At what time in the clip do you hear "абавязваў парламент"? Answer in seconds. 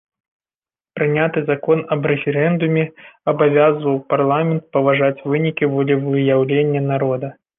3.33-4.63